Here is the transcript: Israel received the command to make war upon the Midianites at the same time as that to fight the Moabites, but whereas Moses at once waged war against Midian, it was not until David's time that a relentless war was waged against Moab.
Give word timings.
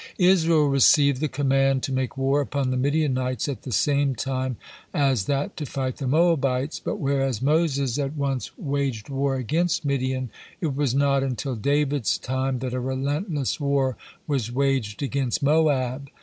Israel 0.17 0.67
received 0.67 1.21
the 1.21 1.27
command 1.27 1.83
to 1.83 1.91
make 1.93 2.17
war 2.17 2.41
upon 2.41 2.71
the 2.71 2.75
Midianites 2.75 3.47
at 3.47 3.61
the 3.61 3.71
same 3.71 4.15
time 4.15 4.57
as 4.95 5.25
that 5.25 5.55
to 5.57 5.63
fight 5.67 5.97
the 5.97 6.07
Moabites, 6.07 6.79
but 6.79 6.95
whereas 6.95 7.39
Moses 7.39 7.99
at 7.99 8.13
once 8.15 8.49
waged 8.57 9.09
war 9.09 9.35
against 9.35 9.85
Midian, 9.85 10.31
it 10.59 10.75
was 10.75 10.95
not 10.95 11.21
until 11.21 11.55
David's 11.55 12.17
time 12.17 12.57
that 12.61 12.73
a 12.73 12.79
relentless 12.79 13.59
war 13.59 13.95
was 14.25 14.51
waged 14.51 15.03
against 15.03 15.43
Moab. 15.43 16.09